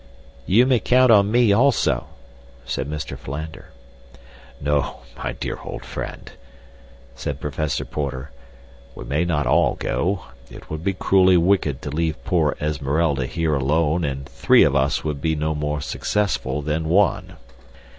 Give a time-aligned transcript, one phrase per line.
[0.47, 2.07] "You may count on me, also,"
[2.65, 3.15] said Mr.
[3.15, 3.69] Philander.
[4.59, 6.31] "No, my dear old friend,"
[7.13, 8.31] said Professor Porter.
[8.95, 10.25] "We may not all go.
[10.49, 15.03] It would be cruelly wicked to leave poor Esmeralda here alone, and three of us
[15.03, 17.33] would be no more successful than one.